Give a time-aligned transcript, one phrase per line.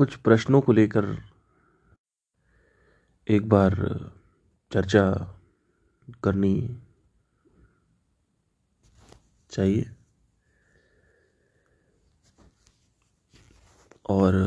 [0.00, 1.06] कुछ प्रश्नों को लेकर
[3.26, 3.74] एक बार
[4.70, 5.02] चर्चा
[6.24, 6.54] करनी
[9.50, 9.90] चाहिए।
[14.08, 14.38] और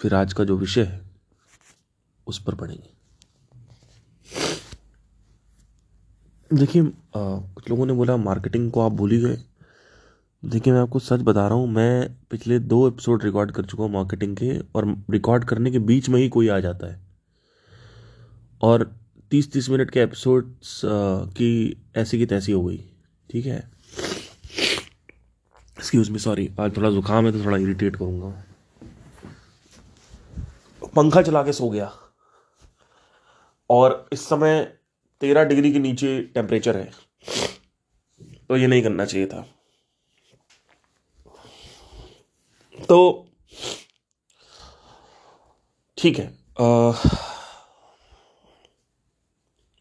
[0.00, 1.00] फिर आज का जो विषय है,
[2.26, 2.90] उस पर पढ़ेंगे
[6.50, 6.82] देखिए
[7.16, 9.42] कुछ लोगों ने बोला, मार्केटिंग को आप भूल ही गए।
[10.42, 13.90] देखिए, मैं आपको सच बता रहा हूँ, मैं पिछले दो एपिसोड रिकॉर्ड कर चुका हूँ
[13.92, 17.00] मार्केटिंग के और रिकॉर्ड करने के बीच में ही कोई आ जाता है।
[18.62, 18.84] और
[19.30, 21.50] तीस तीस मिनट के एपिसोड्स की
[21.96, 22.78] ऐसी की तैसी हो गई,
[23.30, 23.58] ठीक है?
[25.76, 28.32] एक्सक्यूज मी सॉरी आज थोड़ा जुकाम है तो थोड़ा इरिटेट करूँगा।
[30.96, 31.92] पंखा चला के सो गया।
[33.70, 34.60] और इस समय
[35.20, 36.90] तेरह डिग्री के नीचे टेम्परेचर है
[38.48, 39.46] तो ये नहीं करना चाहिए था।
[42.88, 42.98] तो
[45.98, 46.26] ठीक है
[46.60, 46.92] आ,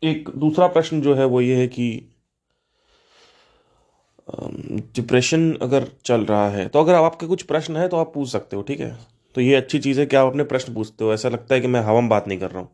[0.03, 1.87] एक दूसरा प्रश्न जो है वो ये है कि
[4.95, 8.55] डिप्रेशन अगर चल रहा है तो अगर आपके कुछ प्रश्न है तो आप पूछ सकते
[8.55, 8.97] हो ठीक है?
[9.35, 11.67] तो ये अच्छी चीज़ है कि आप अपने प्रश्न पूछते हो ऐसा लगता है कि
[11.67, 12.69] मैं हवा में बात नहीं कर रहा हूँ।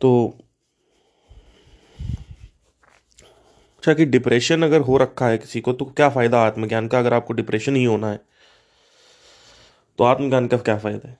[0.00, 0.38] तो
[3.82, 7.14] अच्छा कि डिप्रेशन अगर हो रखा है किसी को तो क्या फ़ायदा आत्मज्ञान का अगर
[7.14, 8.20] आपको डिप्रेशन ही होना है?
[9.98, 11.18] तो आत्मज्ञान का क्या फ़ायदा है?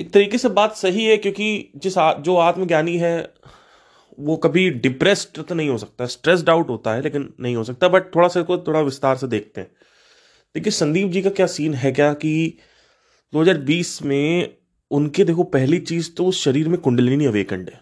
[0.00, 3.32] एक तरीके से बात सही है क्योंकि जिस आ, जो आत्मज्ञानी है
[4.18, 7.88] वो कभी डिप्रेस्ड तो नहीं हो सकता स्ट्रेस्ड आउट होता है लेकिन नहीं हो सकता
[7.88, 9.70] बट थोड़ा सा थोड़ा विस्तार से देखते हैं।
[10.54, 12.58] देखिए संदीप जी का क्या सीन है क्या कि
[13.34, 14.56] 2020 में
[14.90, 17.80] उनके देखो पहली चीज़ तो उस शरीर में कुंडलिनी अवेकंड है।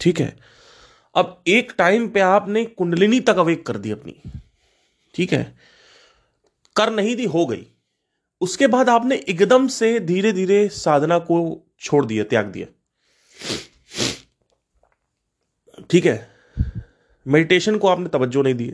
[0.00, 0.59] ठीक है?
[1.20, 4.14] अब एक टाइम पे आपने कुंडलिनी तक अवेक कर दी अपनी।
[5.14, 5.42] ठीक है?
[6.76, 7.66] कर नहीं दी, हो गई।
[8.40, 11.38] उसके बाद आपने एकदम से धीरे धीरे साधना को
[11.80, 12.66] छोड़ दिया, त्याग दिया।
[15.90, 16.28] ठीक है?
[17.26, 18.72] मेडिटेशन को आपने तवज्जो नहीं दी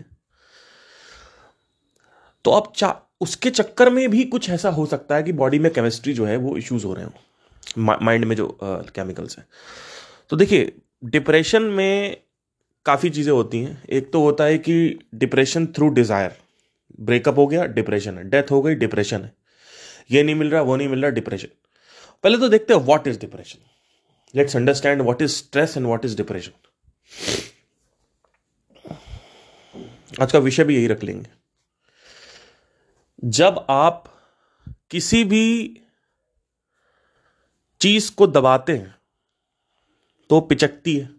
[2.45, 5.73] तो अब चा, उसके चक्कर में भी कुछ ऐसा हो सकता है कि बॉडी में
[5.73, 7.12] केमिस्ट्री जो है वो इश्यूज़ हो रहे हो।
[7.79, 9.47] माइंड में जो केमिकल्स हैं।
[10.31, 10.73] तो देखिए
[11.05, 12.17] डिप्रेशन में
[12.87, 16.37] काफ़ी चीज़ें होती हैं। एक तो होता है कि डिप्रेशन थ्रू डिज़ायर
[17.01, 19.33] ब्रेकअप हो गया डिप्रेशन है। डेथ हो गई डिप्रेशन है।
[20.11, 21.49] ये नहीं मिल रहा, वो नहीं मिल रहा डिप्रेशन
[22.25, 23.59] पहले तो देखते हैं what is depression
[24.35, 26.53] let's understand what is stress and what is depression
[30.21, 31.31] आज का विषय भी यही रख लेंगे।
[33.23, 34.05] जब आप
[34.91, 35.81] किसी भी
[37.81, 38.95] चीज़ को दबाते हैं
[40.31, 41.16] तो पिचकती है।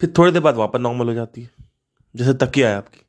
[0.00, 1.50] फिर थोड़ी देर बाद वापस नॉर्मल हो जाती है,
[2.14, 3.00] जैसे तकिया है आपकी।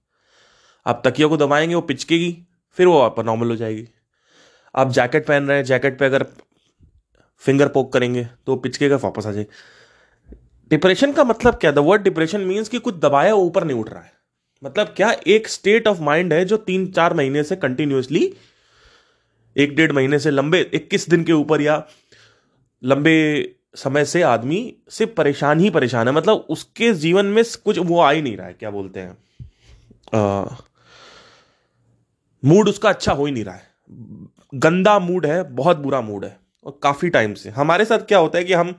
[0.86, 2.38] आप तकिया को दबाएँगे, वो पिचकेगी,
[2.78, 3.88] फिर वो वापस नॉर्मल हो जाएगी।
[4.76, 6.26] आप जैकेट पहन रहे हैं जैकेट पे अगर
[7.42, 9.50] फिंगर पोक करेंगे तो वो पिचकेगा, वापस आ जाएगी।
[10.72, 11.72] डिप्रेशन का मतलब क्या?
[11.72, 14.12] द वर्ड डिप्रेशन मीन्स कि कुछ दबाया ऊपर नहीं उठ रहा है।
[14.64, 15.12] मतलब क्या?
[15.28, 18.34] एक स्टेट ऑफ़ माइंड है जो तीन चार महीने से कंटिन्यूसली
[19.56, 21.84] एक डेढ़ महीने से लंबे, इक्कीस दिन के ऊपर या
[22.84, 23.16] लंबे
[23.76, 28.12] समय से आदमी सिर्फ़ परेशान ही परेशान है। मतलब उसके जीवन में कुछ वो आ
[28.12, 29.18] ही नहीं रहा है, क्या बोलते हैं?
[32.44, 33.70] मूड उसका अच्छा हो ही नहीं रहा है।
[34.54, 38.38] गंदा मूड है, बहुत बुरा मूड है, और काफ़ी टाइम से। हमारे साथ क्या होता
[38.38, 38.76] है कि हम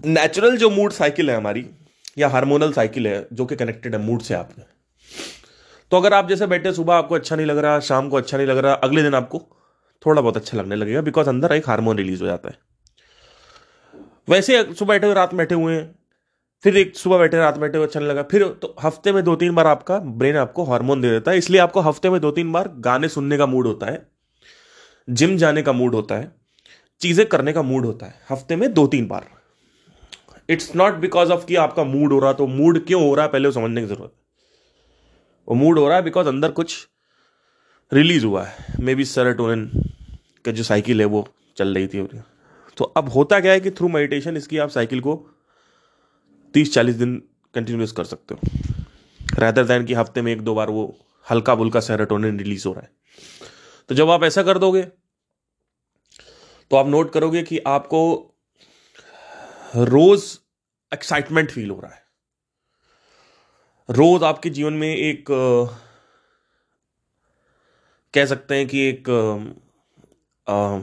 [0.00, 1.66] नेचुरल जो मूड साइकिल है हमारी,
[2.18, 4.64] या हार्मोनल साइकिल है, जो कि कनेक्टेड है मूड से आपने।
[5.92, 8.46] तो अगर आप जैसे बैठे सुबह आपको अच्छा नहीं लग रहा, शाम को अच्छा नहीं
[8.46, 9.38] लग रहा, अगले दिन आपको
[10.02, 12.71] थोड़ा बहुत अच्छा लगने लगेगा बिकॉज़ अंदर एक हार्मोन रिलीज़ हो जाता है।
[14.28, 15.94] वैसे सुबह बैठे हुए, रात बैठे हुए हैं।
[16.64, 19.54] फिर एक सुबह बैठे, रात बैठे हुए अच्छा लगा। फिर तो हफ़्ते में दो तीन
[19.54, 22.68] बार आपका ब्रेन आपको हार्मोन दे देता है, इसलिए आपको हफ़्ते में दो तीन बार
[22.80, 24.06] गाने सुनने का मूड होता है,
[25.08, 26.30] जिम जाने का मूड होता है,
[27.00, 29.26] चीज़ें करने का मूड होता है, हफ़्ते में दो तीन बार।
[30.48, 33.32] इट्स नॉट बिकॉज़ ऑफ़ कि आपका मूड हो रहा तो मूड क्यों हो रहा है,
[33.32, 34.20] पहले वो समझने की ज़रूरत है।
[35.48, 36.86] वो मूड हो रहा है बिकॉज़ अंदर कुछ
[37.92, 39.70] रिलीज़ हुआ है। मे बी सेरोटोनिन
[40.44, 42.08] का जो साइकिल है, वो चल रही थी
[42.76, 45.14] तो अब होता क्या है कि थ्रू मेडिटेशन इसकी आप साइकिल को
[46.54, 47.16] तीस चालीस दिन
[47.54, 48.40] कंटिन्यूस कर सकते हो।
[49.38, 50.84] रैदर दैन कि हफ़्ते में एक दो बार वो
[51.26, 52.90] हल्का बुल्का सेरोटोनिन रिलीज़ हो रहा है।
[53.88, 54.82] तो जब आप ऐसा कर दोगे
[56.70, 58.00] तो आप नोट करोगे कि आपको
[59.76, 60.24] रोज
[60.92, 62.00] एक्साइटमेंट फील हो रहा है।
[63.88, 65.24] रोज आपके जीवन में एक
[68.14, 69.08] कह सकते हैं कि एक
[70.46, 70.78] आ,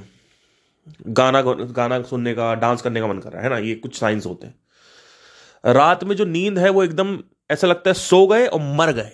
[1.08, 3.58] गाना गाना सुनने का डांस करने का मन कर रहा है ना?
[3.58, 7.18] ये कुछ साइंस होते हैं। रात में जो नींद है, वो एकदम
[7.52, 9.12] ऐसा लगता है सो गए और मर गए।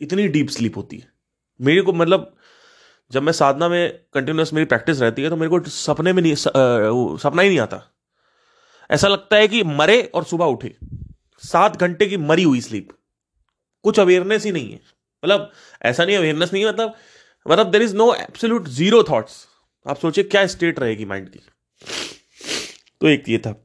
[0.00, 1.06] इतनी डीप स्लीप होती है।
[1.60, 2.34] मेरे को मतलब
[3.10, 6.34] जब मैं साधना में कंटिन्यूस मेरी प्रैक्टिस रहती है तो मेरे को सपने में नहीं
[6.34, 7.82] सपना ही नहीं आता।
[8.90, 10.74] ऐसा लगता है कि मरे और सुबह उठे।
[11.42, 12.88] सात घंटे की मरी हुई स्लीप
[13.84, 14.80] कुछ अवेयरनेस ही नहीं है।
[15.22, 15.50] मतलब
[15.82, 16.94] ऐसा नहीं अवेयरनेस नहीं है मतलब
[17.46, 19.46] मतलब there is no absolute zero thoughts
[19.86, 21.38] आप सोचिए क्या स्टेट रहेगी माइंड की।
[23.00, 23.64] तो एक ये था।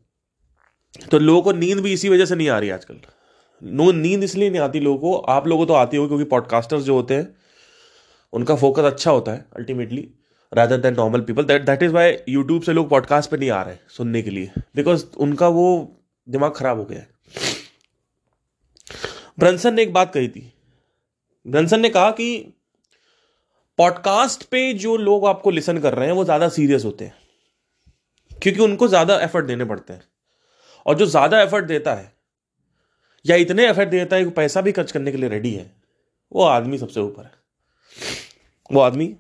[1.12, 3.00] तो लोगों को नींद भी इसी वजह से नहीं आ रही आजकल।
[3.64, 6.96] नो, नींद इसलिए नहीं आती लोगों को, आप लोगों तो आती हो क्योंकि पॉडकास्टर्स जो
[6.96, 7.36] होते हैं,
[8.34, 10.14] उनका फोकस अच्छा होता है ultimately
[10.54, 13.62] rather than normal people that that is why YouTube से लोग पॉडकास्ट पे नहीं आ
[13.62, 15.96] रहे सुनने के लिए। बिकॉज़ उनका वो
[16.30, 17.10] दिमाग खराब हो गया है।
[19.40, 20.54] ब्रंसन ने एक बात कही थी।
[21.48, 22.54] ब्रंसन ने कहा कि
[23.78, 27.16] पॉडकास्ट पे जो लोग आपको लिसन कर रहे हैं, वो ज़्यादा सीरियस होते हैं।
[28.42, 30.04] क्योंकि उनको ज़्यादा एफर्ट देने पड़ते हैं।
[30.86, 32.14] और जो ज़्यादा एफर्ट देता है,
[33.26, 35.72] या इतने एफर्ट देता है कि पैसा भी खर्च करने के लिए रेडी है,
[36.32, 37.32] वो आदमी सबसे ऊपर है।
[38.72, 39.16] वो आदमी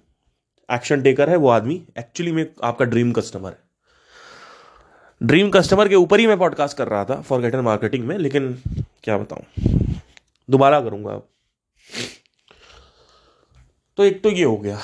[0.72, 3.64] एक्शन टेकर है, वो आदमी एक्चुअली में आपका ड्रीम कस्टमर है।
[5.24, 8.62] ड्रीम कस्टमर के ऊपर ही मैं पॉडकास्ट कर रहा था फॉर मार्केटिंग में, लेकिन
[9.04, 9.44] क्या बताऊँ?
[10.50, 11.30] दोबारा करूँगा अब।
[13.98, 14.80] तो एक तो ये हो गया।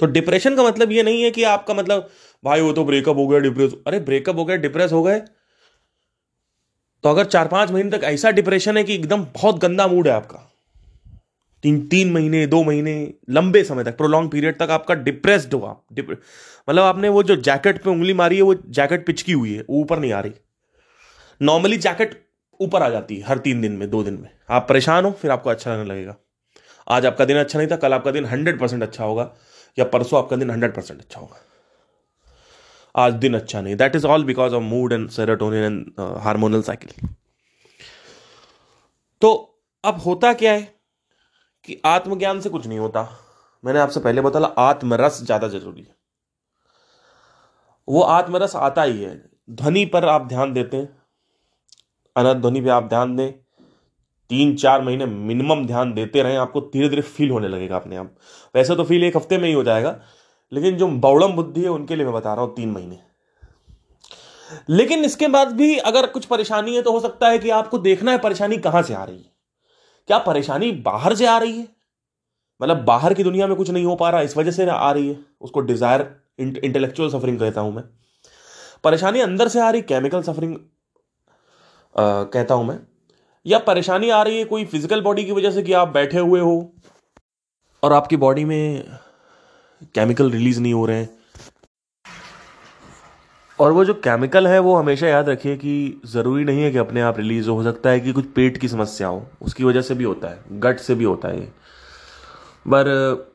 [0.00, 2.08] तो डिप्रेशन का मतलब ये नहीं है कि आपका मतलब
[2.44, 5.20] भाई वो तो ब्रेकअप हो गया डिप्रेस अरे ब्रेकअप हो गया डिप्रेस हो गए।
[7.04, 10.14] तो अगर चार पाँच महीने तक ऐसा डिप्रेशन है कि एकदम बहुत गंदा मूड है
[10.14, 10.38] आपका,
[11.64, 15.84] तीन तीन महीने, दो महीने, लंबे समय तक प्रोलॉन्ग पीरियड तक आपका डिप्रेस्ड हो आप
[15.98, 19.98] मतलब आपने वो जो जैकेट पे उंगली मारी है, वो जैकेट पिचकी हुई है ऊपर
[19.98, 20.32] नहीं आ रही।
[21.40, 22.21] नॉर्मली जैकेट
[22.62, 25.30] ऊपर आ जाती है, हर तीन दिन में, दो दिन में। आप परेशान हो, फिर
[25.30, 26.16] आपको अच्छा लगने लगेगा।
[26.86, 29.30] आज आपका दिन अच्छा नहीं था, कल आपका दिन हंड्रेड परसेंट अच्छा होगा,
[29.78, 31.40] या परसों आपका दिन हंड्रेड परसेंट अच्छा होगा।
[32.94, 37.08] आज दिन अच्छा नहीं। That is all because of mood and serotonin and hormonal cycle
[39.22, 39.30] तो
[39.84, 40.62] अब होता क्या है
[41.64, 43.08] कि आत्मज्ञान से कुछ नहीं होता।
[43.64, 45.94] मैंने आपसे पहले बताया, आत्मरस ज़्यादा ज़रूरी है।
[47.88, 49.14] वो आत्मरस आता ही है।
[49.50, 51.01] ध्वनि पर आप ध्यान देते हैं।
[52.16, 53.32] अनंत ध्वनि पे आप ध्यान दें,
[54.30, 58.14] तीन चार महीने मिनिमम ध्यान देते रहें, आपको धीरे धीरे फील होने लगेगा अपने आप।
[58.54, 59.98] वैसे तो फील एक हफ़्ते में ही हो जाएगा,
[60.52, 62.98] लेकिन जो बौड़म बुद्धि है, उनके लिए मैं बता रहा हूँ तीन महीने।
[64.70, 68.12] लेकिन इसके बाद भी अगर कुछ परेशानी है तो हो सकता है कि आपको देखना
[68.12, 69.30] है परेशानी कहाँ से आ रही है।
[70.08, 71.66] क्या परेशानी बाहर से आ रही है?
[72.60, 75.08] मतलब बाहर की दुनिया में कुछ नहीं हो पा रहा, इस वजह से आ रही
[75.08, 75.18] है?
[75.40, 76.10] उसको डिज़ायर
[76.40, 77.84] इंटेलेक्चुअल सफरिंग कहता हूँ मैं।
[78.84, 80.56] परेशानी अंदर से आ रही केमिकल सफरिंग
[81.94, 82.78] कहता हूँ मैं,
[83.46, 86.40] या परेशानी आ रही है कोई फ़िज़िकल बॉडी की वजह से कि आप बैठे हुए
[86.40, 86.72] हो
[87.82, 88.84] और आपकी बॉडी में
[89.94, 91.08] केमिकल रिलीज़ नहीं हो रहे हैं?
[93.58, 97.00] और वो जो केमिकल है, वो हमेशा याद रखिए कि ज़रूरी नहीं है कि अपने
[97.00, 100.04] आप रिलीज़ हो। सकता है कि कुछ पेट की समस्या हो, उसकी वजह से भी
[100.04, 101.40] होता है गट से भी होता है
[102.66, 103.28] पर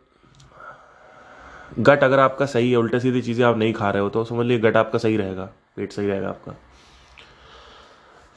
[1.79, 4.45] गट अगर आपका सही है, उल्टे सीधी चीज़ें आप नहीं खा रहे हो तो समझ
[4.45, 5.45] लीजिए गट आपका सही रहेगा,
[5.75, 6.55] पेट सही रहेगा आपका।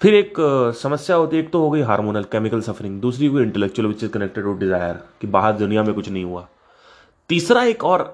[0.01, 0.35] फिर एक
[0.77, 4.11] समस्या होती है, एक तो हो गई हार्मोनल केमिकल सफरिंग दूसरी कोई intellectual which is
[4.11, 6.47] connected to desire कि बाहर दुनिया में कुछ नहीं हुआ।
[7.31, 8.05] तीसरा एक और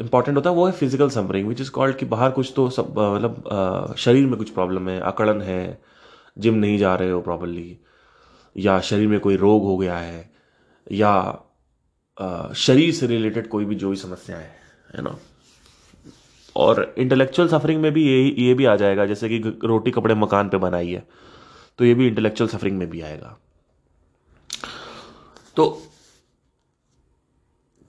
[0.00, 2.98] इंपॉर्टेंट होता है, वो है physical suffering which is called कि बाहर कुछ तो सब
[2.98, 5.78] मतलब शरीर में कुछ प्रॉब्लम है अकड़न है
[6.36, 7.78] जिम नहीं जा रहे हो प्रॉपरली
[8.56, 10.30] या शरीर में कोई रोग हो गया है,
[10.86, 14.54] या शरीर से रिलेटेड कोई भी जो भी समस्या है
[14.96, 15.16] है ना
[16.56, 20.48] और इंटेलेक्चुअल सफरिंग में भी ये ये भी आ जाएगा, जैसे कि रोटी कपड़े मकान
[20.48, 21.06] पे बनाई है
[21.78, 23.36] तो ये भी इंटेलेक्चुअल सफरिंग में भी आएगा।
[25.56, 25.66] तो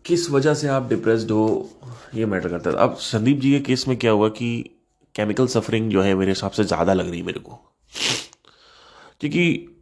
[0.06, 1.70] किस वजह से आप डिप्रेस्ड हो,
[2.16, 4.50] ये मैटर करता है। अब संदीप जी के केस में क्या हुआ कि
[5.16, 7.60] केमिकल सफरिंग जो है मेरे हिसाब से ज़्यादा लग रही है मेरे को।
[9.22, 9.76] क्योंकि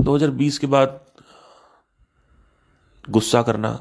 [0.00, 1.00] 2020 के बाद
[3.04, 3.72] गुस्सा करना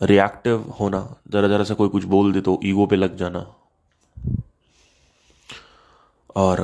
[0.00, 1.00] रिएक्टिव होना
[1.30, 3.46] ज़रा ज़रा सा कोई कुछ बोल दे तो ईगो पे लग जाना।
[6.36, 6.60] और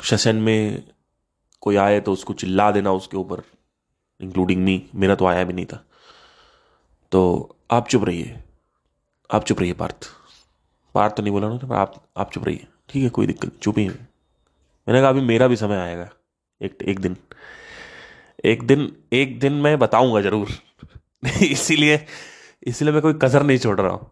[0.00, 0.82] सेशन में
[1.62, 3.42] कोई आए तो उसको चिल्ला देना उसके ऊपर
[4.20, 5.82] इंक्लूडिंग मी मेरा तो आया भी नहीं था।
[7.12, 8.38] तो आप चुप रहिए,
[9.30, 10.08] आप चुप रहिए पार्थ।
[10.94, 13.78] पार्थ तो नहीं बोला ना आप आप चुप रहिए, ठीक है, कोई दिक्कत नहीं चुप
[13.78, 16.08] ही। मैंने कहा, अभी मेरा भी समय आएगा,
[16.60, 17.16] एक एक दिन
[18.44, 20.48] एक दिन एक दिन मैं बताऊँगा ज़रूर।
[21.42, 22.04] इसीलिए
[22.66, 24.10] इसीलिए मैं कोई कसर नहीं छोड़ रहा हूँ।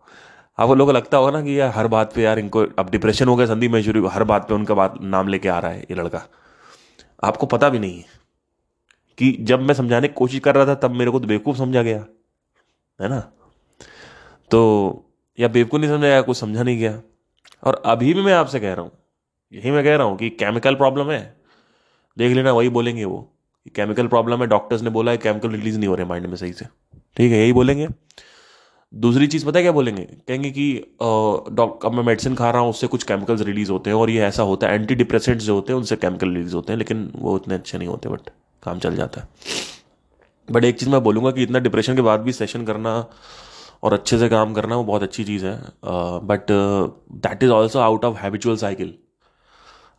[0.58, 3.36] आपको लोगों लगता होगा ना कि यार, हर बात पे यार इनको, अब डिप्रेशन हो
[3.36, 6.22] गया संदीप महेश्वरी हर बात पे उनका बात, नाम लेके आ रहा है ये लड़का।
[7.22, 8.18] आपको पता भी नहीं है
[9.18, 11.82] कि जब मैं समझाने की कोशिश कर रहा था, तब मेरे को तो बेवकूफ़ समझा
[11.82, 12.04] गया,
[12.98, 13.20] है ना?
[14.50, 14.60] तो
[15.38, 17.00] या बेवकूफ़ नहीं समझा गया कुछ समझा नहीं गया।
[17.62, 18.92] और अभी भी मैं आपसे कह रहा हूँ,
[19.52, 21.22] यही मैं कह रहा हूँ कि केमिकल प्रॉब्लम है।
[22.16, 23.20] देख लेना, वही बोलेंगे वो।
[23.74, 26.52] केमिकल प्रॉब्लम है डॉक्टर्स ने बोला है केमिकल रिलीज़ नहीं हो रहे माइंड में सही
[26.52, 26.66] से।
[27.16, 27.88] ठीक है, यही बोलेंगे।
[28.92, 30.02] दूसरी चीज़ पता है क्या बोलेंगे?
[30.02, 33.96] कहेंगे कि डॉक्टर अब मैं मेडिसिन खा रहा हूँ, उससे कुछ केमिकल्स रिलीज़ होते हैं
[33.96, 36.78] और ये ऐसा होता है एंटी डिप्रेसेंट्स जो होते हैं, उनसे केमिकल रिलीज़ होते हैं,
[36.78, 38.30] लेकिन वो उतने अच्छे नहीं होते बट
[38.62, 39.28] काम चल जाता है।
[40.48, 42.94] बट एक चीज़ मैं बोलूँगा कि इतना डिप्रेशन के बाद भी सेशन करना
[43.82, 45.58] और अच्छे से काम करना, वो बहुत अच्छी चीज़ है।
[46.26, 48.94] But that is also out of habitual cycle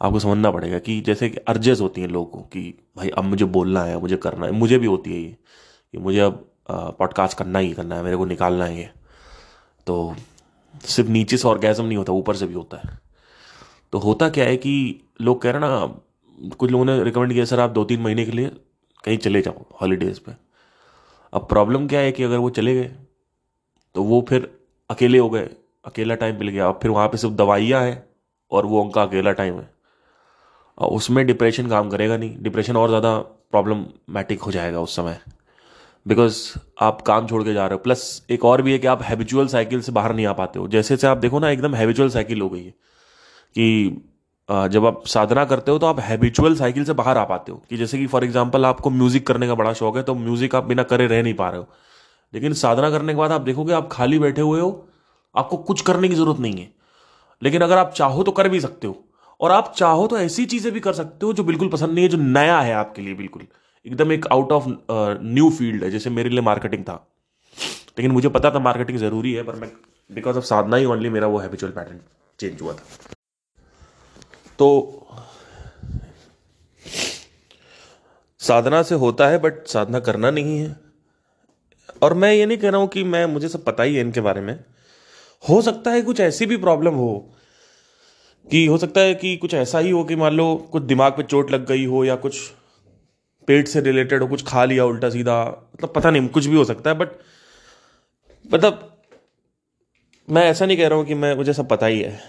[0.02, 2.62] आपको समझना पड़ेगा कि जैसे कि अर्जेस होती हैं लोगों को कि,
[2.98, 5.36] भाई, अब मुझे बोलना है, मुझे करना है, मुझे भी होती है ये,
[5.94, 8.90] कि मुझे अब पॉडकास्ट करना ही करना है, मेरे को निकालना है ये
[9.88, 10.16] तो
[10.84, 13.00] सिर्फ़ नीचे से ऑर्गेजम नहीं होता, ऊपर से भी होता है।
[13.94, 15.86] तो होता क्या है कि लोग कह रहे ना,
[16.50, 18.52] कुछ लोगों ने रिकमेंड किया, सर, आप दो तीन महीने के लिए
[19.04, 20.32] कहीं चले जाओ हॉलीडेज पे।
[21.34, 22.92] अब प्रॉब्लम क्या है कि अगर वो चले गए
[23.96, 24.50] तो वो फिर
[24.90, 25.50] अकेले हो गए,
[25.86, 28.04] अकेला टाइम मिल गया। अब फिर वहाँ पे सिर्फ़ दवाइयाँ हैं
[28.52, 29.70] और वो उनका अकेला टाइम है।
[30.78, 35.20] उसमें डिप्रेशन काम करेगा नहीं। डिप्रेशन और ज़्यादा प्रॉब्लमैटिक हो जाएगा उस समय।
[36.06, 36.38] बिकॉज़
[36.82, 39.48] आप काम छोड़ के जा रहे हो। प्लस एक और भी है कि आप हैबिचुअल
[39.48, 42.42] साइकिल से बाहर नहीं आ पाते हो। जैसे से आप देखो ना, एकदम हैबिचुअल साइकिल
[42.42, 42.74] हो गई है
[43.56, 44.02] कि
[44.50, 47.78] जब आप साधना करते हो तो आप हैबिचुअल साइकिल से बाहर आ पाते हो। कि
[47.78, 50.84] जैसे कि फॉर एग्ज़ाम्पल आपको म्यूज़िक करने का बड़ा शौक है तो म्यूज़िक आप बिना
[50.84, 51.68] करे रह नहीं पा रहे हो।
[52.34, 54.88] लेकिन साधना करने के बाद आप देखोगे आप खाली बैठे हुए हो,
[55.36, 56.70] आपको कुछ करने की ज़रूरत नहीं है।
[57.42, 58.98] लेकिन अगर आप चाहो तो कर भी सकते हो।
[59.40, 62.10] और आप चाहो तो ऐसी चीज़ें भी कर सकते हो जो बिल्कुल पसंद नहीं है,
[62.10, 63.48] जो नया है आपके लिए बिल्कुल।
[63.86, 64.64] एकदम एक आउट ऑफ़
[65.24, 66.94] न्यू फ़ील्ड है, जैसे मेरे लिए मार्केटिंग था।
[67.98, 69.72] लेकिन मुझे पता था मार्केटिंग ज़रूरी है, पर मैं
[70.10, 72.00] बिकॉज़ ऑफ़ साधना ही ओनली मेरा वो हैबिचुअल पैटर्न
[72.40, 73.14] चेंज हुआ था।
[74.60, 75.08] तो
[78.42, 80.76] साधना से होता है बट साधना करना नहीं है।
[82.02, 84.22] और मैं ये नहीं कह रहा हूँ कि मैं, मुझे सब पता ही है इनके
[84.22, 84.54] बारे में।
[85.44, 87.34] हो सकता है कुछ ऐसी भी प्रॉब्लम हो,
[88.48, 91.24] कि हो सकता है कि कुछ ऐसा ही हो कि मान लो कुछ दिमाग पे
[91.24, 92.40] चोट लग गई हो या कुछ
[93.48, 95.42] पेट से रिलेटेड हो, कुछ खा लिया, उल्टा सीधा
[95.76, 97.10] मतलब पता नहीं, कुछ भी हो सकता है बट
[98.46, 98.88] मतलब
[100.28, 102.20] मैं ऐसा नहीं कह रहा हूँ कि मैं, मुझे सब पता ही है।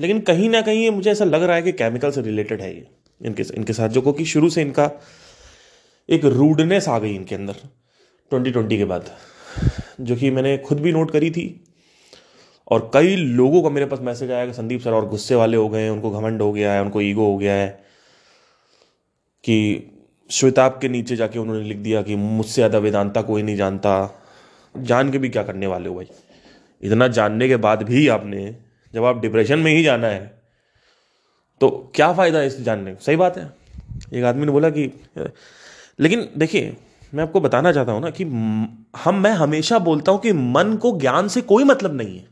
[0.00, 2.86] लेकिन कहीं ना कहीं मुझे ऐसा लग रहा है कि केमिकल से रिलेटेड है ये,
[3.20, 4.90] इनके इनके साथ, जो कि शुरू से इनका
[6.08, 7.54] एक रूडनेस आ गई इनके अंदर
[8.30, 9.10] ट्वेंटी ट्वेंटी के बाद,
[10.00, 11.64] जो कि मैंने खुद भी नोट करी थी।
[12.70, 15.68] और कई लोगों का मेरे पास मैसेज आया कि संदीप सर और गुस्से वाले हो
[15.68, 17.68] गए हैं, उनको घमंड हो गया है, उनको ईगो हो गया है
[19.44, 19.90] कि
[20.30, 23.92] श्वेताब के नीचे जाके उन्होंने लिख दिया कि मुझसे ज़्यादा वेदांता कोई नहीं जानता।
[24.74, 26.08] जान के भी क्या करने वाले हो भाई?
[26.82, 28.54] इतना जानने के बाद भी आपने,
[28.94, 30.36] जब आप डिप्रेशन में ही जाना है
[31.60, 32.94] तो क्या फ़ायदा है इस जानने?
[32.96, 33.50] सही बात है।
[34.14, 34.90] एक आदमी ने बोला कि,
[35.98, 36.76] लेकिन देखिए,
[37.12, 40.98] मैं आपको बताना चाहता हूँ ना कि हम, मैं हमेशा बोलता हूँ कि मन को
[41.00, 42.26] ज्ञान से कोई मतलब नहीं है।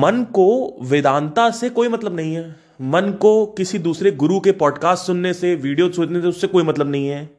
[0.00, 5.06] मन को वेदांता से कोई मतलब नहीं है। मन को किसी दूसरे गुरु के पॉडकास्ट
[5.06, 7.38] सुनने से वीडियो सुनने से उससे कोई मतलब नहीं है।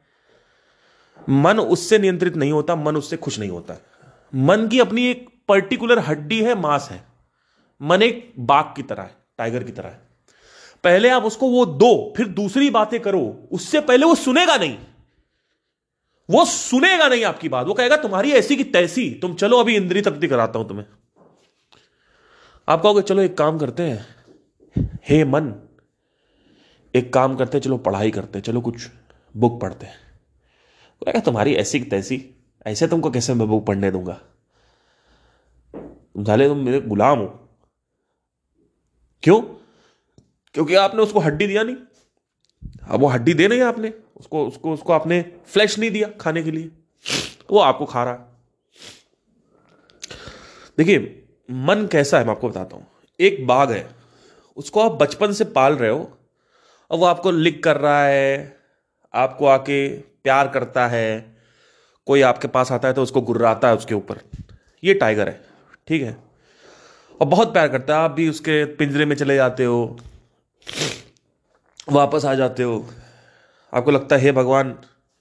[1.30, 3.82] मन उससे नियंत्रित नहीं होता, मन उससे खुश नहीं होता।
[4.36, 7.08] मन की अपनी एक पर्टिकुलर हड्डी है, मांस है।
[7.82, 10.02] मन एक बाघ की तरह है टाइगर की तरह है।
[10.84, 14.78] पहले आप उसको वो दो, फिर दूसरी बातें करो, उससे पहले वो सुनेगा नहीं।
[16.30, 20.02] वो सुनेगा नहीं आपकी बात। वो कहेगा, तुम्हारी ऐसी की तैसी, तुम चलो अभी इंद्री
[20.02, 20.86] तब्दी कराता हूँ तुम्हें।
[22.70, 24.15] आप कहोगे, चलो एक काम करते हैं
[25.10, 25.70] हे मन,
[26.96, 28.88] एक काम करते चलो पढ़ाई करते चलो कुछ
[29.38, 29.86] बुक पढ़ते
[31.06, 32.36] कहेगा तुम्हारी ऐसी तैसी?
[32.66, 34.22] ऐसे तुमको कैसे मैं बुक पढ़ने दूँगा?
[36.18, 37.50] तुम तुम मेरे गुलाम हो।
[39.24, 39.42] क्यों?
[40.54, 41.76] क्योंकि आपने उसको हड्डी दिया नहीं।
[42.88, 46.52] अब वो हड्डी दे नहीं आपने, उसको उसको उसको आपने फ्लैश नहीं दिया खाने के
[46.52, 46.72] लिए।
[47.52, 48.14] वो आपको खा रहा
[50.78, 52.88] देखिए, मन कैसा है, मैं आपको बताता हूँ।
[53.20, 53.95] एक बाघ है।
[54.58, 56.18] उसको आप बचपन से पाल रहे हो,
[56.92, 58.58] और वो आपको लिक कर रहा है,
[59.14, 61.36] आपको आके प्यार करता है,
[62.08, 64.20] कोई आपके पास आता है तो उसको गुर्राता है उसके ऊपर।
[64.84, 65.40] ये टाइगर है,
[65.88, 66.18] ठीक है?
[67.20, 69.98] और बहुत प्यार करता है, आप भी उसके पिंजरे में चले जाते हो,
[71.88, 72.86] वापस आ जाते हो।
[73.74, 74.76] आपको लगता है, हे भगवान,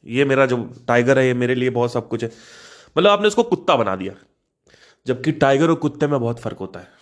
[0.07, 0.57] ये मेरा जो
[0.89, 2.31] टाइगर है, ये मेरे लिए बहुत सब कुछ है।
[2.97, 4.15] मतलब आपने उसको कुत्ता बना दिया,
[5.07, 6.94] जबकि टाइगर और कुत्ते में बहुत फ़र्क होता है।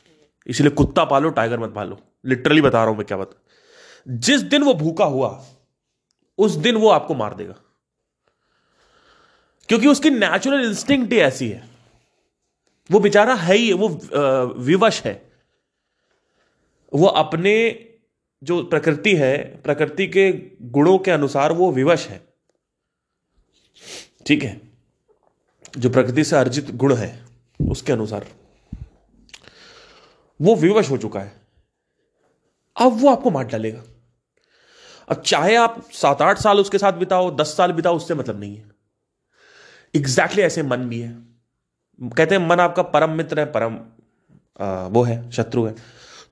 [0.47, 3.43] इसलिए कुत्ता पालो टाइगर मत पालो। लिटरली बता रहा हूँ मैं क्या बता।
[4.09, 5.45] जिस दिन वो भूखा हुआ,
[6.39, 7.55] उस दिन वो आपको मार देगा।
[9.69, 11.69] क्योंकि उसकी नेचुरल इंस्टिंक्ट ही ऐसी है।
[12.91, 13.89] वो बेचारा है ही, वो
[14.59, 15.33] विवश है।
[16.95, 17.89] वो अपने
[18.45, 20.33] जो प्रकृति है, प्रकृति के
[20.63, 22.35] गुणों के अनुसार वो विवश है।
[24.27, 24.61] ठीक है?
[25.79, 27.25] जो प्रकृति से अर्जित गुण है,
[27.71, 28.27] उसके अनुसार।
[30.43, 31.33] वो विवश हो चुका है।
[32.77, 33.83] अब वो आपको मार डालेगा।
[35.09, 38.57] अब चाहे आप सात आठ साल उसके साथ बिताओ दस साल बिताओ उससे मतलब नहीं
[38.57, 38.71] है।
[39.95, 41.11] एग्जैक्टली exactly ऐसे मन भी है।
[42.17, 43.79] कहते हैं मन आपका परम मित्र है परम
[44.61, 45.75] आ, वो है शत्रु है।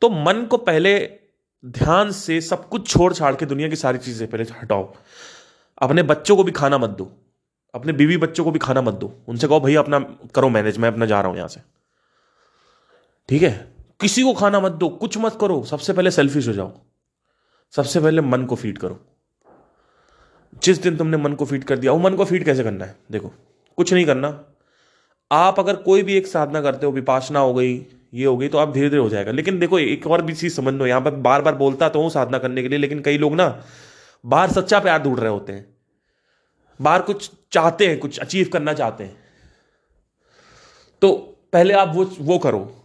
[0.00, 0.98] तो मन को पहले
[1.64, 4.94] ध्यान से सब कुछ छोड़ छाड़ के दुनिया की सारी चीज़ें पहले हटाओ।
[5.78, 7.10] अपने बच्चों को भी खाना मत दो।
[7.74, 9.98] अपने बीवी बच्चों को भी खाना मत दो। उनसे कहो भैया अपना
[10.34, 11.60] करो मैनेज मैं अपना जा रहा हूँ यहाँ से।
[13.28, 13.79] ठीक है?
[14.00, 16.72] किसी को खाना मत दो, कुछ मत करो, सबसे पहले सेल्फिश हो जाओ।
[17.70, 19.00] सबसे पहले मन को फ़ीड करो।
[20.62, 22.96] जिस दिन तुमने मन को फ़ीड कर दिया, वो मन को फ़ीड कैसे करना है?
[23.10, 23.32] देखो,
[23.76, 24.44] कुछ नहीं करना।
[25.32, 28.58] आप अगर कोई भी एक साधना करते हो, विपासना हो गई, ये हो गई तो
[28.58, 31.10] आप धीरे धीरे हो जाएगा। लेकिन देखो, एक और भी चीज़ समझ लो, यहाँ पर
[31.10, 33.64] बार बार बोलता तो हूँ साधना करने के लिए, लेकिन कई लोग ना,
[34.26, 35.76] बाहर सच्चा प्यार ढूंढ रहे होते हैं।
[36.82, 39.16] बाहर कुछ चाहते हैं, कुछ अचीव करना चाहते हैं।
[41.02, 41.12] तो
[41.52, 42.76] पहले आप वो वो करो।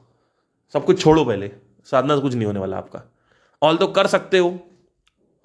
[0.75, 1.51] सब कुछ छोड़ो पहले।
[1.85, 3.01] साधना से कुछ नहीं होने वाला आपका।
[3.61, 4.49] ऑल तो कर सकते हो।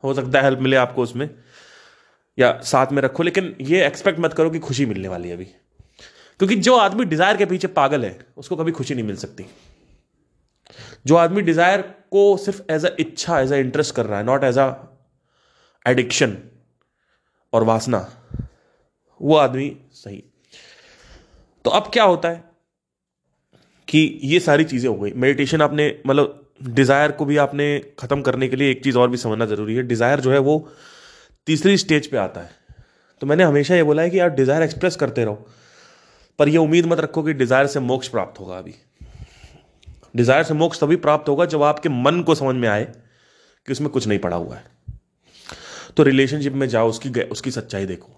[0.04, 1.28] हो सकता है हेल्प मिले आपको उसमें।
[2.38, 5.44] या साथ में रखो, लेकिन ये एक्सपेक्ट मत करो कि खुशी मिलने वाली है अभी।
[5.44, 9.46] क्योंकि जो आदमी डिज़ायर के पीछे पागल है, उसको कभी खुशी नहीं मिल सकती।
[11.06, 14.44] जो आदमी डिज़ायर को सिर्फ़ एज अ इच्छा एज अ इंटरेस्ट कर रहा है नॉट
[14.44, 14.75] एज अ
[15.87, 16.37] एडिक्शन
[17.52, 18.08] और वासना,
[19.20, 20.25] वो आदमी सही।
[21.64, 22.50] तो अब क्या होता है?
[23.90, 27.66] कि ये सारी चीज़ें हो गई। मेडिटेशन आपने मतलब डिज़ायर को भी आपने
[27.99, 30.56] खत्म करने के लिए एक चीज़ और भी समझना ज़रूरी है। डिज़ायर जो है वो
[31.47, 32.50] तीसरी स्टेज पे आता है।
[33.23, 35.49] तो मैंने हमेशा ये बोला है कि आप डिज़ायर एक्सप्रेस करते रहो।
[36.38, 38.75] पर ये उम्मीद मत रखो कि डिज़ायर से मोक्ष प्राप्त होगा अभी।
[40.16, 42.85] डिज़ायर से मोक्ष तभी प्राप्त होगा जब आपके मन को समझ में आए
[43.66, 44.64] कि उसमें कुछ नहीं पड़ा हुआ है।
[45.97, 48.12] तो रिलेशनशिप में जाओ, उसकी उसकी सच्चाई देखो।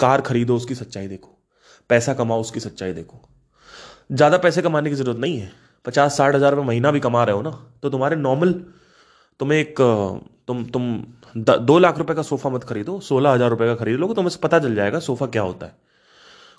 [0.00, 1.36] कार खरीदो, उसकी सच्चाई देखो।
[1.90, 3.29] पैसा कमाओ, उसकी सच्चाई देखो।
[4.10, 5.50] ज़्यादा पैसे कमाने की ज़रूरत नहीं है।
[5.84, 7.50] पचास साठ हज़ार रुपये महीना भी कमा रहे हो ना
[7.82, 8.52] तो तुम्हारे नॉर्मल
[9.40, 9.74] तुम्हें एक
[10.46, 10.84] तुम तुम
[11.36, 14.36] द, दो लाख रुपए का सोफा मत खरीदो सोलह हज़ार रुपए का खरीद लो तुम्हें
[14.42, 15.74] पता चल जाएगा सोफा क्या होता है।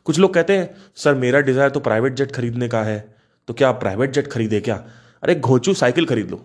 [0.06, 3.00] कुछ लोग कहते हैं सर मेरा डिज़ायर तो प्राइवेट जेट खरीदने का है
[3.48, 4.76] तो क्या आप प्राइवेट जेट खरीदे क्या?
[5.24, 6.42] अरे घोचू साइकिल खरीद लो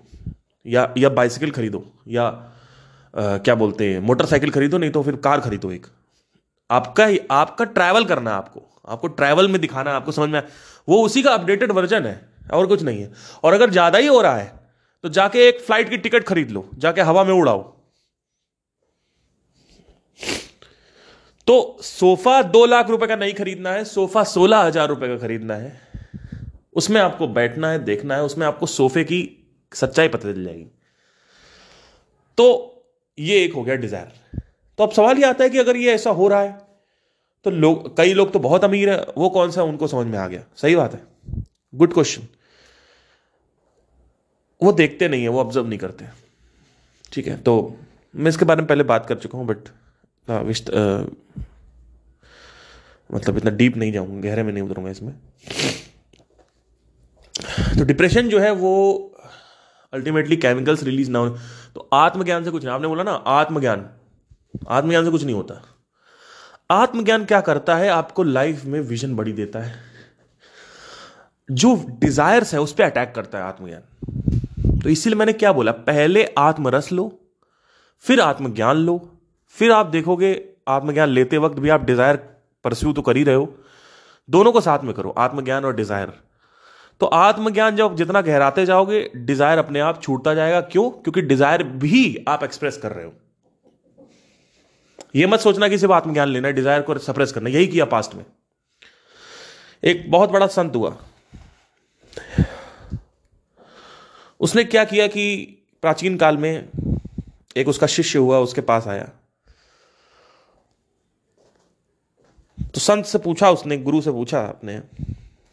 [0.67, 5.41] या या बाइसिकल खरीदो या आ, क्या बोलते हैं मोटरसाइकिल खरीदो नहीं तो फिर कार
[5.41, 5.87] खरीदो एक।
[6.71, 10.43] आपका ही आपका ट्रैवल करना है आपको आपको ट्रैवल में दिखाना है आपको समझ में
[10.89, 12.21] वो उसी का अपडेटेड वर्जन है,
[12.53, 13.13] और कुछ नहीं है।
[13.45, 14.55] और अगर ज़्यादा ही हो रहा है
[15.05, 17.63] तो जाके एक फ़्लाइट की टिकट खरीद लो, जाके हवा में उड़ाओ।
[21.47, 25.55] तो सोफा दो लाख रुपए का नहीं खरीदना है, सोफा सोलह हज़ार रुपए का खरीदना
[25.55, 25.81] है।
[26.75, 29.21] उसमें आपको बैठना है, देखना है, उसमें आपको सोफे की
[29.73, 30.67] सच्चाई पता चल जाएगी।
[32.39, 32.73] तो
[33.19, 34.41] ये एक हो गया डिज़ायर
[34.79, 36.66] तो अब सवाल ये आता है कि अगर ये ऐसा हो रहा है
[37.47, 40.27] तो लोग, कई लोग तो बहुत अमीर है, वो कौन सा उनको समझ में आ
[40.29, 40.43] गया?
[40.57, 41.01] सही बात है।
[41.73, 42.23] गुड क्वेश्चन
[44.61, 46.07] वो देखते नहीं है, वो ऑब्ज़र्व नहीं करते।
[47.13, 47.55] ठीक है तो
[48.15, 49.69] मैं इसके बारे में पहले बात कर चुका हूँ बट
[53.11, 55.15] मतलब इतना डीप नहीं जाऊँगा, गहरे में नहीं उतरूँगा इसमें।
[57.79, 58.73] तो डिप्रेशन जो है वो
[59.93, 61.29] अल्टीमेटली केमिकल्स रिलीज़ ना हो
[61.75, 63.89] तो आत्मज्ञान से कुछ नहीं, आपने बोला ना, आत्मज्ञान।
[64.69, 65.63] आत्मज्ञान से कुछ नहीं होता।
[66.71, 67.89] आत्मज्ञान क्या करता है?
[67.89, 69.75] आपको लाइफ में विजन बड़ी देता है।
[71.49, 75.73] जो डिजायर्स है, उस पर अटैक करता है आत्मज्ञान। तो इसीलिए मैंने क्या बोला?
[75.73, 77.11] पहले आत्मरस लो,
[78.05, 78.99] फिर आत्मज्ञान लो,
[79.57, 80.33] फिर आप देखोगे
[80.69, 82.17] आत्मज्ञान लेते वक्त भी आप डिज़ायर
[82.65, 83.49] परस्यू तो कर ही रहे हो।
[84.29, 86.13] दोनों को साथ में करो, आत्मज्ञान और डिज़ायर
[87.01, 90.91] तो आत्मज्ञान जब जितना गहराते जाओगे डिज़ायर अपने आप छूटता जाएगा। क्यों?
[90.91, 93.13] क्योंकि डिज़ायर भी आप एक्सप्रेस कर रहे हो।
[95.17, 98.25] यह मत सोचना कि सिर्फ़ आत्मज्ञान लेना डिज़ायर को सप्रेस करना यही किया पास्ट में।
[99.85, 100.97] एक बहुत बड़ा संत हुआ।
[104.41, 105.37] उसने क्या किया कि
[105.83, 106.69] प्राचीन काल में
[107.57, 109.09] एक उसका शिष्य हुआ, उसके पास आया।
[112.75, 114.79] तो संत से पूछा उसने, गुरु से पूछा अपने,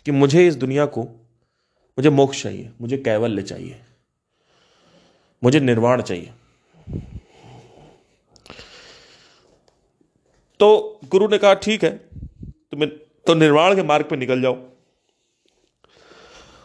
[0.05, 1.03] कि मुझे इस दुनिया को,
[1.97, 3.81] मुझे मोक्ष चाहिए, मुझे कैवल्य चाहिए,
[5.43, 6.33] मुझे निर्वाण चाहिए।
[10.63, 12.89] तो गुरु ने कहा, ठीक है तुम्हें
[13.25, 14.57] तो निर्वाण के मार्ग पे निकल जाओ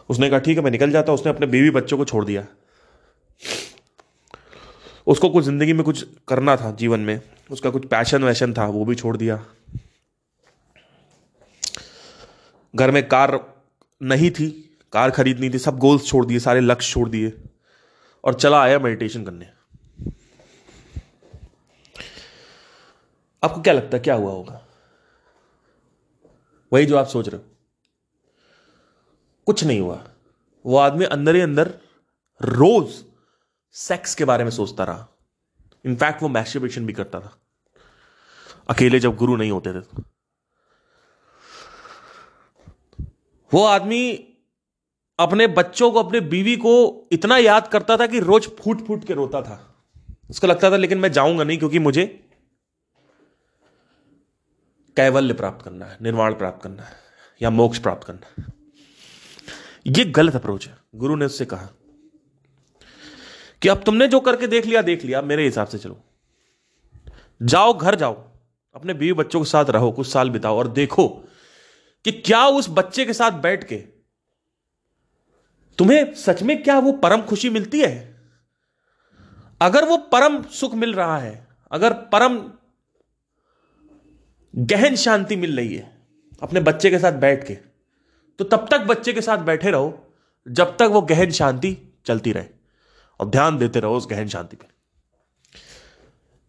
[0.09, 2.45] उसने कहा, ठीक है, मैं निकल जाता उसने अपने बीवी बच्चों को छोड़ दिया।
[5.07, 7.19] उसको कुछ ज़िंदगी में कुछ करना था जीवन में,
[7.51, 9.39] उसका कुछ पैशन वैशन था, वो भी छोड़ दिया।
[12.73, 13.39] घर में कार
[14.01, 14.49] नहीं थी,
[14.93, 17.33] कार खरीदनी थी, सब गोल्स छोड़ दिए, सारे लक्ष्य छोड़ दिए
[18.23, 19.58] और चला आया मेडिटेशन करने।
[23.43, 24.65] आपको क्या लगता है, क्या हुआ होगा?
[26.73, 27.43] वही जो आप सोच रहे हो।
[29.45, 30.03] कुछ नहीं हुआ।
[30.65, 31.73] वो आदमी अंदर ही अंदर
[32.41, 33.03] रोज
[33.71, 35.07] सेक्स के बारे में सोचता रहा।
[35.85, 37.37] इनफैक्ट वो मैस्टरबेशन भी करता था।
[38.69, 40.03] अकेले जब गुरु नहीं होते थे तो।
[43.53, 44.13] वो आदमी
[45.19, 49.13] अपने बच्चों को, अपने बीवी को इतना याद करता था कि रोज फूट फूट के
[49.13, 49.75] रोता था।
[50.29, 52.28] उसको लगता था, लेकिन मैं जाऊँगा नहीं क्योंकि मुझे
[54.99, 56.95] कैवल्य प्राप्त करना है, निर्वाण प्राप्त करना है,
[57.41, 58.45] या मोक्ष प्राप्त करना है।
[59.87, 61.67] यह गलत अप्रोच है। गुरु ने उससे कहा
[63.61, 66.03] कि अब तुमने जो करके देख लिया देख लिया, मेरे हिसाब से चलो।
[67.41, 68.13] जाओ, घर जाओ,
[68.75, 71.07] अपने बीवी बच्चों के साथ रहो, कुछ साल बिताओ और देखो
[72.03, 73.75] कि क्या उस बच्चे के साथ बैठ के
[75.77, 78.21] तुम्हें सच में क्या वो परम खुशी मिलती है?
[79.61, 82.51] अगर वो परम सुख मिल रहा है, अगर परम
[84.55, 85.97] गहन शांति मिल रही है
[86.41, 87.53] अपने बच्चे के साथ बैठ के।
[88.39, 90.13] तो तब तक बच्चे के साथ बैठे रहो,
[90.47, 92.45] जब तक वो गहन शांति चलती रहे।
[93.19, 94.67] और ध्यान देते रहो उस गहन शांति पर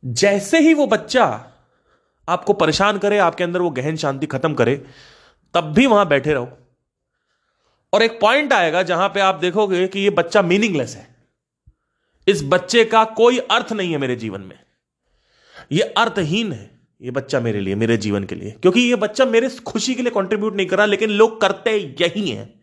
[0.04, 1.50] जैसे ही वो बच्चा
[2.28, 4.86] आपको परेशान करे, आपके अंदर वो गहन शांति खत्म करे,
[5.54, 6.58] तब भी वहाँ बैठे रहो।
[7.92, 11.16] और एक पॉइंट आएगा जहाँ पे आप देखोगे कि ये बच्चा मीनिंगलेस है।
[12.28, 14.60] इस बच्चे का कोई अर्थ नहीं है मेरे जीवन में।
[15.72, 19.48] ये अर्थहीन है। ये बच्चा मेरे लिए, मेरे जीवन के लिए। क्योंकि ये बच्चा मेरे
[19.48, 22.60] खुशी के लिए कंट्रीब्यूट नहीं कर रहा, लेकिन लोग करते यही हैं।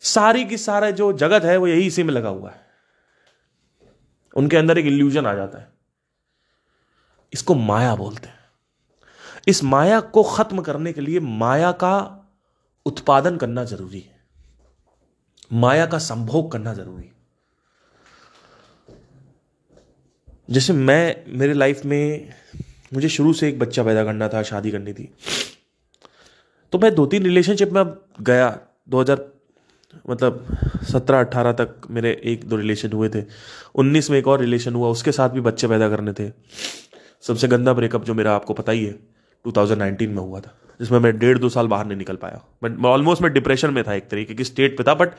[0.00, 2.66] सारी की सारा जो जगत है, वो यही इसी में लगा हुआ है।
[4.36, 5.72] उनके अंदर एक इल्यूजन आ जाता है।
[7.32, 8.40] इसको माया बोलते हैं।
[9.48, 12.18] इस माया को खत्म करने के लिए माया का
[12.86, 14.24] उत्पादन करना ज़रूरी है।
[15.52, 17.21] माया का संभोग करना ज़रूरी है।
[20.50, 22.28] जैसे मैं, मेरे लाइफ में
[22.94, 25.14] मुझे शुरू से एक बच्चा पैदा करना था, शादी करनी थी।
[26.72, 27.84] तो मैं दो तीन रिलेशनशिप में
[28.20, 29.32] गया। 2000
[30.10, 33.24] मतलब सत्रह अट्ठारह तक मेरे एक दो रिलेशन हुए थे।
[33.74, 36.32] उन्नीस में एक और रिलेशन हुआ, उसके साथ भी बच्चे पैदा करने थे।
[37.22, 38.92] सबसे गंदा ब्रेकअप जो मेरा आपको पता ही है
[39.46, 43.22] 2019 में हुआ था, जिसमें मैं डेढ़ दो साल बाहर नहीं निकल पाया। मैं ऑलमोस्ट
[43.22, 45.10] मैं डिप्रेशन में था एक तरीके की स्टेट पे था बट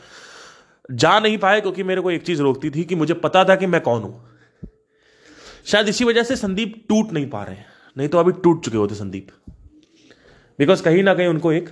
[0.92, 3.66] जा नहीं पाया क्योंकि मेरे को एक चीज़ रोकती थी कि मुझे पता था कि
[3.66, 4.33] मैं कौन हूँ।
[5.66, 7.66] शायद इसी वजह से संदीप टूट नहीं पा रहे हैं।
[7.98, 9.28] नहीं तो अभी टूट चुके होते संदीप।
[10.60, 11.70] बिकॉज़ कहीं ना कहीं उनको एक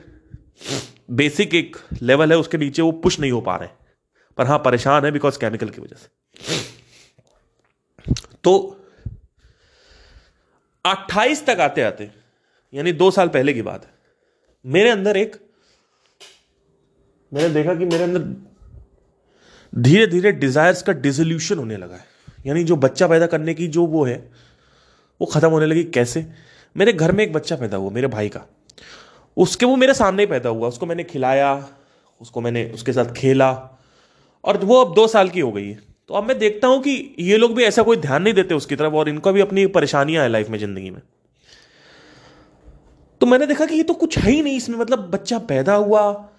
[1.12, 3.69] बेसिक एक लेवल है, उसके नीचे वो पुश नहीं हो पा रहे।
[4.38, 6.08] पर हाँ, परेशान है बिकॉज़ केमिकल की वजह से।
[8.43, 8.54] तो
[10.86, 12.12] 28 तक आते आते,
[12.73, 13.91] यानी दो साल पहले की बात है,
[14.65, 15.36] मेरे अंदर एक,
[17.34, 18.19] मैंने देखा कि मेरे अंदर
[19.75, 22.11] धीरे धीरे डिजायर्स का डिजोल्यूशन होने लगा है।
[22.45, 24.32] यानी जो बच्चा पैदा करने की जो वो है,
[25.21, 26.25] वो खत्म होने लगी कैसे?
[26.75, 28.41] मेरे घर में एक बच्चा पैदा हुआ, मेरे भाई का।
[29.38, 31.67] उसके वो मेरे सामने ही पैदा हुआ, उसको मैंने खिलाया,
[32.21, 33.51] उसको मैंने उसके साथ खेला,
[34.43, 37.15] और वो अब दो साल की हो गई है। तो अब मैं देखता हूँ कि
[37.19, 40.23] ये लोग भी ऐसा कोई ध्यान नहीं देते उसकी तरफ़, और इनको भी अपनी परेशानियाँ
[40.23, 41.01] हैं लाइफ में, ज़िंदगी में।
[43.21, 46.31] तो मैंने देखा कि ये तो कुछ है ही नहीं इसमें मतलब बच्चा पैदा हुआ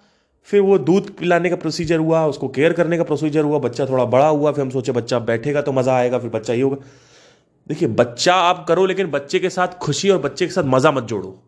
[0.47, 4.05] फिर वो दूध पिलाने का प्रोसीजर हुआ, उसको केयर करने का प्रोसीजर हुआ, बच्चा थोड़ा
[4.05, 6.77] बड़ा हुआ, फिर हम सोचे बच्चा बैठेगा तो मज़ा आएगा, फिर बच्चा ही होगा।
[7.67, 11.03] देखिए, बच्चा आप करो, लेकिन बच्चे के साथ खुशी और बच्चे के साथ मज़ा मत
[11.03, 11.39] जोड़ो।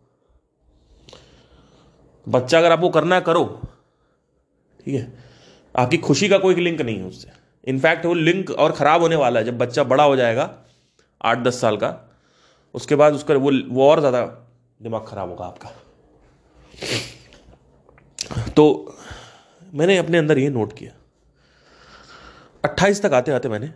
[2.28, 3.44] बच्चा अगर आपको करना है, करो।
[4.80, 5.14] ठीक है?
[5.76, 7.32] आपकी खुशी का कोई लिंक नहीं है उससे।
[7.68, 10.50] इनफैक्ट वो लिंक और ख़राब होने वाला है। जब बच्चा बड़ा हो जाएगा,
[11.22, 11.94] आठ दस साल का,
[12.76, 14.26] उसके बाद उसका वो वो और ज़्यादा
[14.80, 15.70] दिमाग ख़राब होगा आपका।
[18.56, 18.96] तो
[19.74, 20.92] मैंने अपने अंदर ये नोट किया।
[22.64, 23.72] अट्ठाईस तक आते आते मैंने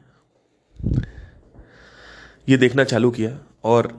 [2.49, 3.91] ये देखना चालू किया और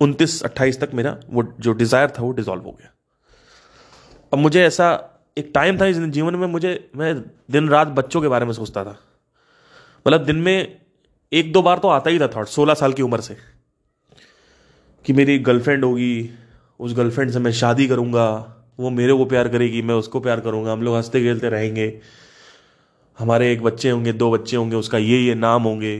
[0.00, 2.92] उनतीस, अट्ठाईस तक मेरा वो जो डिज़ायर था वो डिज़ोल्व हो गया।
[4.32, 4.86] अब मुझे ऐसा
[5.36, 7.14] एक टाइम था इस जीवन में, मुझे, मैं
[7.50, 8.96] दिन रात बच्चों के बारे में सोचता था।
[10.06, 10.80] मतलब दिन में
[11.32, 13.36] एक दो बार तो आता ही था थॉट सोलह साल की उम्र से
[15.04, 16.30] कि मेरी गर्लफ्रेंड होगी,
[16.80, 18.26] उस गर्लफ्रेंड से मैं शादी करूँगा
[18.78, 22.00] वो मेरे को प्यार करेगी, मैं उसको प्यार करूँगा, हम लोग हँसते खेलते रहेंगे।
[23.18, 25.96] हमारे एक बच्चे होंगे, दो बच्चे होंगे, उसका ये ये नाम होंगे।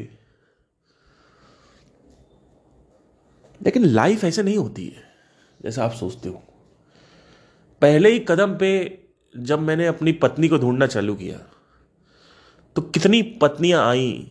[3.60, 5.02] लेकिन लाइफ ऐसे नहीं होती है,
[5.60, 6.42] जैसा आप सोचते हो।
[7.82, 8.70] पहले ही कदम पे
[9.34, 11.38] जब मैंने अपनी पत्नी को ढूंढना चालू किया
[12.76, 14.26] तो कितनी पत्नियाँ आई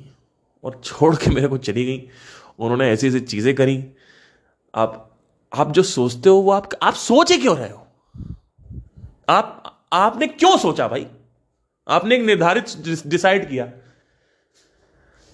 [0.64, 1.98] और छोड़ के मेरे को चली गई।
[2.60, 3.84] उन्होंने ऐसी ऐसी चीज़ें करी।
[4.74, 5.10] आप
[5.52, 7.83] आप जो सोचते हो, वो आप आप सोचे क्यों रहे हो?
[9.30, 11.08] आप, आपने क्यों सोचा भाई?
[11.88, 12.66] आपने एक निर्धारित
[13.08, 13.66] डिसाइड किया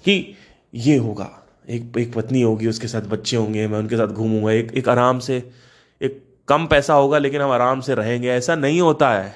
[0.05, 0.35] कि
[0.73, 4.71] ये होगा। एक एक पत्नी होगी, उसके साथ बच्चे होंगे, मैं उनके साथ घूमूँगा। एक
[4.71, 5.51] एक आराम से,
[6.01, 9.33] एक कम पैसा होगा, लेकिन हम आराम से रहेंगे। ऐसा नहीं होता है।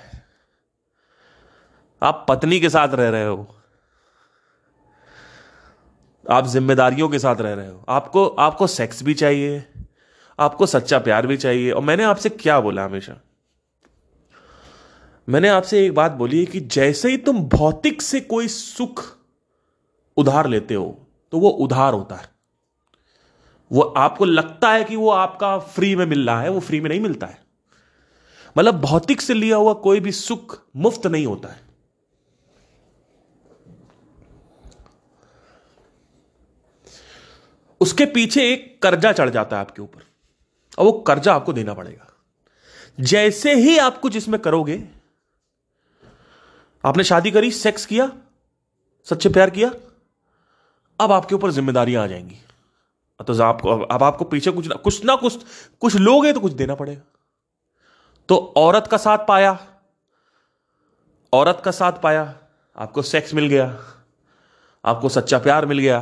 [2.03, 3.55] आप पत्नी के साथ रह रहे हो।
[6.31, 9.63] आप जिम्मेदारियों के साथ रह रहे हो। आपको आपको सेक्स भी चाहिए,
[10.39, 13.21] आपको सच्चा प्यार भी चाहिए। और मैंने आपसे क्या बोला हमेशा?
[15.27, 19.03] मैंने आपसे एक बात बोली है कि जैसे ही तुम भौतिक से कोई सुख
[20.17, 20.86] उधार लेते हो
[21.33, 22.31] तो वो उधार होता है।
[23.71, 26.89] वो आपको लगता है कि वो आपका फ्री में मिल रहा है, वो फ्री में
[26.89, 27.41] नहीं मिलता है।
[28.55, 31.62] मतलब भौतिक से लिया हुआ कोई भी सुख मुफ़्त नहीं होता है।
[37.81, 40.03] उसके पीछे एक कर्जा चढ़ जाता है आपके ऊपर,
[40.77, 42.09] और वो कर्जा आपको देना पड़ेगा।
[42.99, 44.83] जैसे ही आप कुछ इसमें करोगे
[46.83, 48.11] आपने शादी करी सेक्स किया,
[49.07, 49.71] सच्चे प्यार किया,
[50.99, 52.39] अब आपके ऊपर जिम्मेदारियाँ आ जाएँगी।
[53.19, 55.43] तो आपको अब आपको पीछे कुछ ना कुछ ना कुछ
[55.81, 57.01] कुछ लोगे तो कुछ देना पड़ेगा।
[58.29, 59.57] तो औरत का साथ पाया,
[61.33, 62.33] औरत का साथ पाया,
[62.75, 63.65] आपको सेक्स मिल गया,
[64.83, 65.99] आपको सच्चा प्यार मिल गया,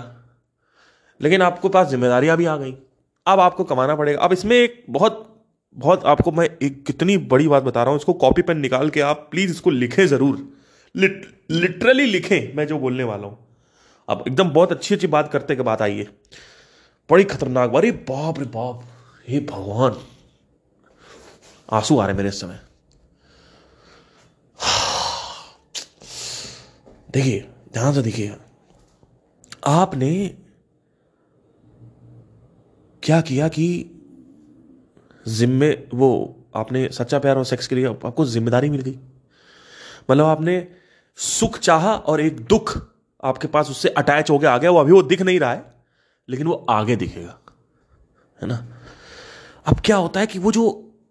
[1.22, 2.76] लेकिन आपके पास जिम्मेदारियाँ भी आ गई।
[3.26, 5.28] अब आपको कमाना पड़ेगा। अब इसमें एक बहुत
[5.76, 9.02] बहुत आपको मैं एक कितनी बड़ी बात बता रहा हूँ, इसको कॉपी पेन निकाल के
[9.04, 10.48] आप प्लीज़ इसको लिखें ज़रूर।
[10.96, 13.38] लिट, लिटरली लिखें मैं जो बोलने वाला हूँ।
[14.10, 16.08] अब एकदम बहुत अच्छी अच्छी बात करते के बात आइए।
[17.10, 18.84] बड़ी खतरनाक अरे बाप रे बाप
[19.28, 20.02] हे भगवान।
[21.70, 22.60] आँसू आ रहे मेरे समय।
[27.14, 27.40] देखिए
[27.74, 28.36] ध्यान से देखिए।
[29.68, 30.12] आपने
[33.04, 33.68] क्या किया कि
[35.26, 36.10] जिम्मे वो
[36.56, 38.98] आपने सच्चा प्यार और सेक्स के लिए आपको ज़िम्मेदारी मिल गई?
[40.12, 40.56] मतलब आपने
[41.18, 42.78] सुख चाहा और एक दुख
[43.24, 45.64] आपके पास उससे अटैच हो गया, आ गया, वो अभी वो दिख नहीं रहा है,
[46.30, 47.38] लेकिन वो आगे दिखेगा,
[48.40, 48.66] है ना?
[49.66, 50.64] अब क्या होता है कि वो जो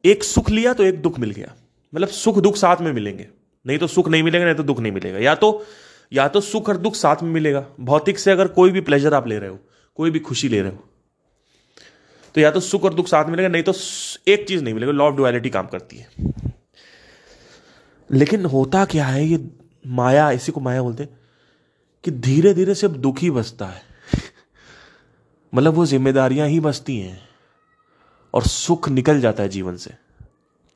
[0.04, 1.54] एक सुख लिया तो एक दुख मिल गया
[1.92, 3.28] मतलब सुख दुख साथ में मिलेंगे,
[3.64, 5.66] नहीं तो सुख नहीं मिलेगा, नहीं तो दुख नहीं मिलेगा, या तो
[6.12, 9.26] या तो सुख और दुख साथ में मिलेगा, भौतिक से अगर कोई भी प्लेजर आप
[9.26, 9.58] ले रहे हो,
[9.98, 10.84] कोई भी खुशी ले रहे हो
[12.34, 13.72] तो या तो सुख और दुख साथ में मिलेगा, नहीं तो
[14.28, 16.08] एक चीज़ नहीं मिलेगा लॉ ऑफ़ डुअलिटी काम करती है।
[18.10, 19.36] लेकिन होता क्या है, ये
[19.86, 21.08] माया, इसी को माया बोलते
[22.04, 23.82] कि धीरे धीरे सिर्फ़ दुख ही बसता है।
[25.54, 27.20] मतलब वो जिम्मेदारियाँ ही बसती हैं
[28.34, 29.90] और सुख निकल जाता है जीवन से।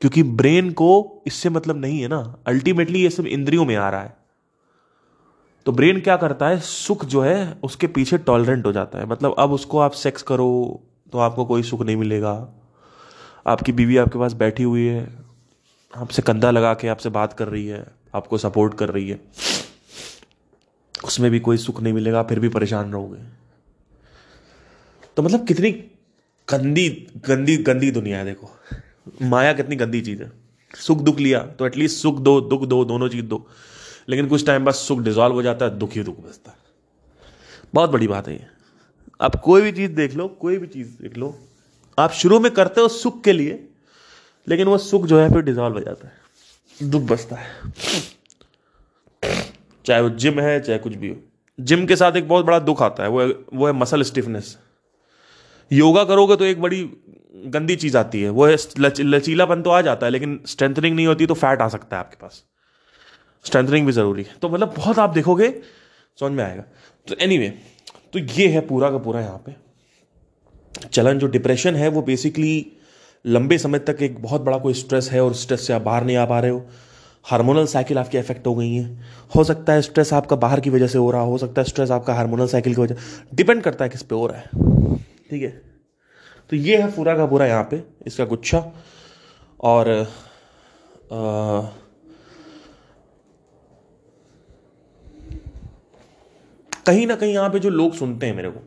[0.01, 4.01] क्योंकि ब्रेन को इससे मतलब नहीं है ना अल्टीमेटली ये सब इंद्रियों में आ रहा
[4.01, 4.17] है।
[5.65, 9.35] तो ब्रेन क्या करता है, सुख जो है उसके पीछे टॉलरेंट हो जाता है। मतलब
[9.39, 12.53] अब उसको आप सेक्स करो तो आपको कोई सुख नहीं मिलेगा।
[13.47, 15.07] आपकी बीवी आपके पास बैठी हुई है,
[15.93, 19.21] आपसे कंधा लगा के आपसे बात कर रही है। आपको सपोर्ट कर रही है।
[21.05, 23.21] उसमें भी कोई सुख नहीं मिलेगा, फिर भी परेशान रहोगे।
[25.17, 25.71] तो मतलब कितनी
[26.49, 28.49] गंदी गंदी गंदी दुनिया है, देखो।
[29.21, 30.31] माया कितनी गंदी चीज़ है।
[30.75, 33.47] सुख दुख लिया तो एटलीस्ट सुख दो, दुख दो, दोनों चीज़ दो।
[34.09, 36.57] लेकिन कुछ टाइम बाद सुख डिजॉल्व हो जाता है, दुख ही दुख बचता है।
[37.73, 38.45] बहुत बड़ी बात है ये।
[39.21, 41.39] आप कोई भी चीज़ देख लो, कोई भी चीज़ देख लो।
[41.99, 43.69] आप शुरू में करते हो सुख के लिए,
[44.47, 46.24] लेकिन वो सुख जो है, फिर डिजॉल्व हो जाता है।
[46.83, 47.49] दुख बचता है।
[49.85, 51.15] चाहे वो जिम है चाहे कुछ भी हो।
[51.59, 54.57] जिम के साथ एक बहुत बड़ा दुख आता है वो है वो है मसल स्टिफनेस
[55.71, 56.83] योगा करोगे तो एक बड़ी
[57.45, 61.07] गंदी चीज़ आती है। वो है लच, लचीलापन तो आ जाता है लेकिन स्ट्रेंथनिंग नहीं
[61.07, 62.43] होती तो फैट आ सकता है आपके पास।
[63.45, 65.49] स्ट्रेंथनिंग भी ज़रूरी है। तो मतलब बहुत आप देखोगे
[66.19, 66.63] समझ में आएगा।
[67.07, 67.51] तो एनी anyway,
[68.13, 69.55] तो ये है पूरा का पूरा यहाँ पे।
[70.87, 72.74] चलन जो डिप्रेशन है वो बेसिकली
[73.25, 76.17] लंबे समय तक एक बहुत बड़ा कोई स्ट्रेस है और स्ट्रेस से आप बाहर नहीं
[76.17, 76.65] आ पा रहे हो।
[77.25, 78.83] हार्मोनल साइकिल आपकी इफ़ेक्ट हो गई है।
[79.35, 81.91] हो सकता है स्ट्रेस आपका बाहर की वजह से हो रहा हो सकता है स्ट्रेस
[81.91, 82.95] आपका हार्मोनल साइकिल की वजह
[83.33, 84.49] डिपेंड करता है किस पे हो रहा है।
[85.29, 85.49] ठीक है?
[86.49, 88.59] तो ये है पूरा का पूरा यहाँ पे इसका गुच्छा।
[89.59, 89.89] और
[91.13, 91.61] आ,
[96.85, 98.59] कहीं ना कहीं यहाँ पे जो लोग सुनते हैं मेरे को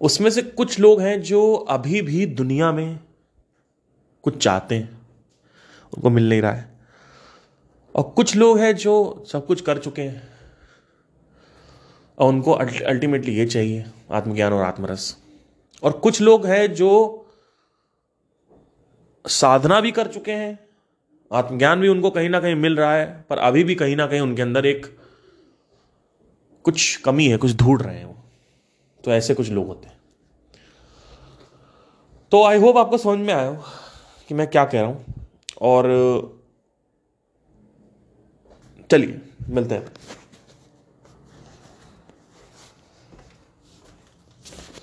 [0.00, 2.98] उसमें से कुछ लोग हैं जो अभी भी दुनिया में
[4.24, 4.88] कुछ चाहते हैं,
[5.92, 6.68] उनको मिल नहीं रहा है।
[7.94, 10.28] और कुछ लोग हैं जो सब कुछ कर चुके हैं,
[12.18, 15.16] और उनको अल्टीमेटली ये चाहिए, आत्मज्ञान और आत्मरस।
[15.82, 16.90] और कुछ लोग हैं जो
[19.24, 20.58] साधना भी कर चुके हैं,
[21.32, 24.20] आत्मज्ञान भी उनको कहीं ना कहीं मिल रहा है, पर अभी भी कहीं ना कहीं
[24.20, 24.86] उनके अंदर एक
[26.64, 28.16] कुछ कमी है, कुछ ढूंढ रहे हैं वो।
[29.04, 29.98] तो ऐसे कुछ लोग होते हैं।
[32.30, 33.50] तो आई होप आपको समझ में आया
[34.34, 35.04] मैं क्या कह रहा हूँ।
[35.62, 35.86] और
[38.90, 39.86] चलिए मिलते हैं।